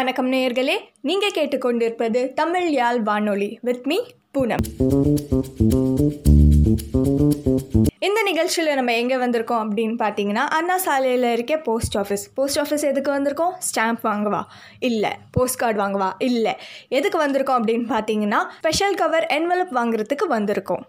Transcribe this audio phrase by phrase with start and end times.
[0.00, 3.98] வணக்கம் நேயர்களே நீங்கள் கேட்டுக்கொண்டிருப்பது தமிழ் யாழ் வானொலி வித் மீ
[4.32, 4.58] பூனம்.
[7.98, 13.12] இந்த நிகழ்ச்சியில் நம்ம எங்கே வந்திருக்கோம் அப்படின்னு பார்த்தீங்கன்னா அண்ணா சாலையில் இருக்க போஸ்ட் ஆஃபீஸ் போஸ்ட் ஆஃபீஸ் எதுக்கு
[13.12, 13.52] வந்திருக்கோம்?
[13.58, 14.42] ஸ்டாம்ப் வாங்கவா?
[14.78, 15.10] இல்லை.
[15.30, 16.12] போஸ்ட் கார்டு வாங்கவா?
[16.18, 16.56] இல்லை.
[16.88, 20.82] எதுக்கு வந்திருக்கோம் அப்படின்னு பார்த்தீங்கன்னா ஸ்பெஷல் கவர் என்வலப் வாங்குறதுக்கு வந்திருக்கோம்.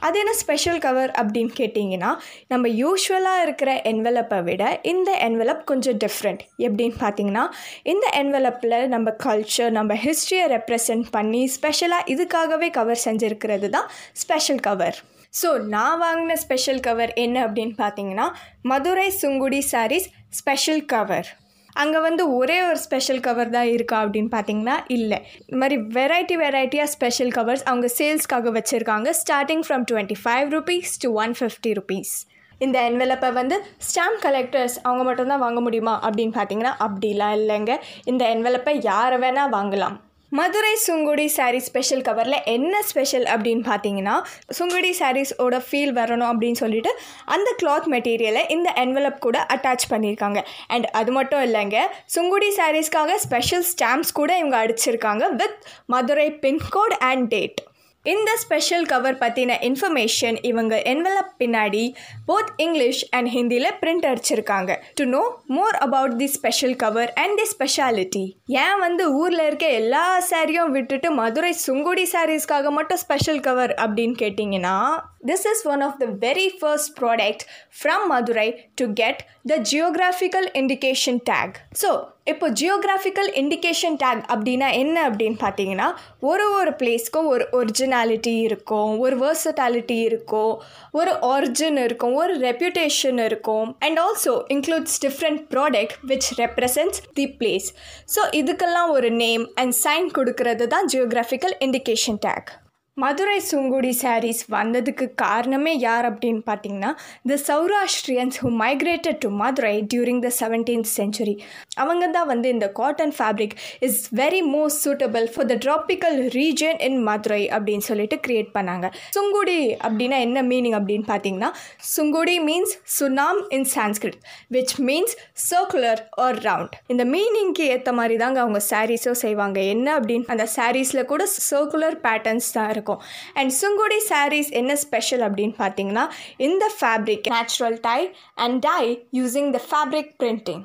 [0.00, 2.10] அது என்ன ஸ்பெஷல் கவர் அப்படின்னு கேட்டிங்கன்னா
[2.46, 7.44] நம்ம யூஸ்வலாக இருக்கிற என்வலப்பை விட இந்த என்வலப் கொஞ்சம் டிஃப்ரெண்ட் எப்படின்னு பார்த்தீங்கன்னா
[7.84, 14.98] இந்த என்வலப்பில் நம்ம கல்ச்சர் நம்ம ஹிஸ்ட்ரியை ரெப்ரசன்ட் பண்ணி ஸ்பெஷலாக இதுக்காகவே கவர் செஞ்சுருக்கிறது தான் ஸ்பெஷல் கவர்
[15.34, 18.26] ஸோ நான் வாங்கின ஸ்பெஷல் கவர் என்ன அப்படின்னு பார்த்தீங்கன்னா
[18.64, 21.28] Madurai Sungudi sarees special cover
[21.72, 25.18] அங்கே வந்து ஒரே ஒரு ஸ்பெஷல் கவர் தான் இருக்கா அப்படின்னு பார்த்தீங்கன்னா இல்லை.
[25.46, 29.08] இந்த மாதிரி வெரைட்டி வெரைட்டியாக ஸ்பெஷல் கவர்ஸ் அவங்க சேல்ஸ்க்காக வச்சுருக்காங்க.
[29.22, 32.14] Starting from twenty five rupees to one fifty rupees
[32.58, 33.56] இந்த என்வெலப்பை வந்து
[33.88, 37.76] ஸ்டாம்ப் கலெக்டர்ஸ் அவங்க மட்டும்தான் வாங்க முடியுமா அப்படின்னு பார்த்தீங்கன்னா அப்படிலாம் இல்லைங்க.
[38.04, 39.96] இந்த என்வெலப்பை யாரை வேணால் வாங்கலாம்.
[40.32, 44.16] மதுரை சுங்குடி சாரீ ஸ்பெஷல் கவரில் என்ன ஸ்பெஷல் அப்படின்னு பார்த்தீங்கன்னா
[44.50, 46.90] சுங்குடி சாரீஸோட ஃபீல் வரணும் அப்படின்னு சொல்லிட்டு
[47.26, 53.66] அந்த கிளாத் மெட்டீரியலை இந்த என்வலப் கூட அட்டாச் பண்ணியிருக்காங்க அண்ட் அது மட்டும் இல்லைங்க சுங்குடி சாரீஸ்க்காக ஸ்பெஷல்
[53.70, 57.60] ஸ்டாம்ப்ஸ் கூட இவங்க அடிச்சிருக்காங்க with Madurai pincode and date
[58.04, 61.82] இந்த ஸ்பெஷல் கவர் பற்றின இன்ஃபர்மேஷன் இவங்க என்வலப் பின்னாடி
[62.28, 64.76] போத் இங்கிலீஷ் அண்ட் ஹிந்தியில் பிரிண்ட் அடிச்சிருக்காங்க.
[64.94, 70.22] To know more about the special cover and the speciality ஏன் வந்து ஊரில் இருக்க எல்லா
[70.30, 74.76] சாரியும் விட்டுட்டு மதுரை சுங்குடி சாரீஸ்க்காக மட்டும் ஸ்பெஷல் கவர் அப்படின்னு கேட்டிங்கன்னா
[75.20, 77.42] this is one of the very first product
[77.78, 81.90] from Madurai to get the geographical indication tag so
[82.26, 85.88] இப்போ ஜியோகிராஃபிக்கல் இண்டிகேஷன் டேக் அப்படின்னா என்ன அப்படின்னு பார்த்தீங்கன்னா
[86.22, 90.52] ஒரு ஒரு பிளேஸ்க்கும் ஒரு ஒரிஜினாலிட்டி இருக்கும் ஒரு வேர்சட்டாலிட்டி இருக்கும்
[90.92, 97.68] ஒரு ஆரிஜின் இருக்கும் ஒரு ரெப்யூட்டேஷன் இருக்கும் and also includes different product which represents the place
[98.08, 102.50] so இதுக்கெல்லாம் ஒரு நேம் அண்ட் சைன் கொடுக்கறது தான் geographical indication tag
[102.96, 106.90] Madurai Sungudi saris வந்ததுக்கு காரணமே யார் அப்படின்னு பார்த்தீங்கன்னா
[107.30, 111.34] the Saurashtrians who migrated to Madurai during the seventeenth century
[111.82, 113.54] அவங்க தான் வந்து இந்த cotton fabric
[113.88, 118.86] is very most suitable for the tropical region in Madurai அப்படின்னு சொல்லிட்டு கிரியேட் பண்ணாங்க.
[119.16, 121.50] சுங்குடி அப்படின்னா என்ன மீனிங் அப்படின்னு பார்த்தீங்கன்னா
[121.94, 124.20] Sungudi means sunam in Sanskrit
[124.56, 125.16] which means
[125.50, 129.58] circular or round இந்த மீனிங்க்கு ஏற்ற மாதிரி தாங்க அவங்க சாரீஸோ செய்வாங்க.
[129.76, 133.02] என்ன அப்படின்னு அந்த சாரீஸில் கூட சர்க்குலர் பேட்டர்ன்ஸ் தான் இருக்கும்.
[133.34, 136.06] அண்ட் சுங்குடி சாரீஸ் என்ன ஸ்பெஷல் அப்படின்னு பார்த்தீங்கன்னா
[136.48, 138.00] இந்த fabric natural dye
[138.46, 138.82] and dye
[139.20, 140.64] using the fabric printing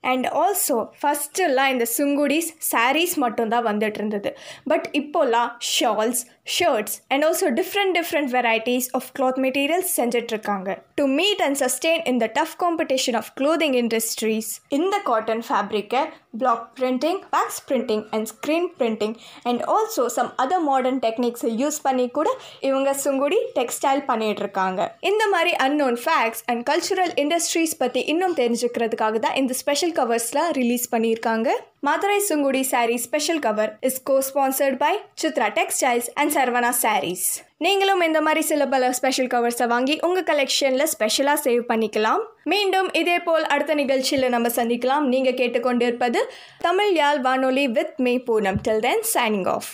[0.00, 4.30] and also ஃபஸ்ட்டுலாம் இந்த சுங்குடிஸ் சாரீஸ் மட்டும்தான் வந்துட்டு இருந்தது.
[4.64, 6.20] பட் இப்போல்லாம் shawls
[6.56, 10.68] shirts and also different different varieties of cloth materials செஞ்சிட்ருக்காங்க.
[11.00, 16.02] To meet and sustain in the tough competition of clothing industries இந்த cotton ஃபேப்ரிக்கை
[16.40, 19.14] block printing backs printing and screen printing
[19.50, 22.28] and also some other modern டெக்னிக்ஸை use பண்ணி கூட
[22.68, 29.38] இவங்க Sungudi textile பண்ணிகிட்ருக்காங்க இந்த மாதிரி unknown facts and cultural industries பற்றி இன்னும் தெரிஞ்சுக்கிறதுக்காக தான்
[29.42, 31.48] இந்த ஸ்பெஷல் கவர்ஸ்லாம் ரிலீஸ் பண்ணியிருக்காங்க.
[31.86, 37.26] Madurai Sungudi sari special cover is cosponsored by Chitra textiles and Saravana saris
[37.58, 42.22] நீங்களும் இந்த மாதிரி சில பல ஸ்பெஷல் கவர்ஸை வாங்கி உங்கள் கலெக்ஷனில் ஸ்பெஷலாக சேவ் பண்ணிக்கலாம்.
[42.52, 45.06] மீண்டும் இதே போல் அடுத்த நிகழ்ச்சியில் நம்ம சந்திக்கலாம்.
[45.12, 46.22] நீங்கள் கேட்டுக்கொண்டிருப்பது
[46.66, 48.60] தமிழ் யாழ் வானொலி with me Poonam.
[48.68, 49.72] Till then signing off